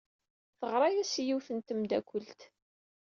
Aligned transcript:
Teɣra-as 0.57 1.13
i 1.21 1.23
yiwet 1.27 1.47
n 1.51 1.59
tmeddakelt. 1.59 2.41